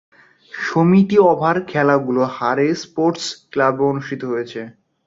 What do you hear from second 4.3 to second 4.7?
হয়েছে।